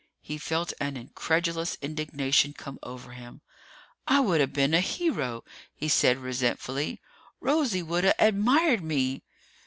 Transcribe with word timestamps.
He 0.23 0.39
felt 0.39 0.73
an 0.81 0.97
incredulous 0.97 1.77
indignation 1.79 2.53
come 2.53 2.79
over 2.81 3.11
him. 3.11 3.41
"I 4.07 4.19
woulda 4.21 4.47
been 4.47 4.73
a 4.73 4.79
hero!" 4.81 5.43
he 5.75 5.89
said 5.89 6.17
resentfully. 6.17 6.99
"Rosie 7.39 7.83
woulda 7.83 8.15
admired 8.17 8.81
me! 8.83 9.21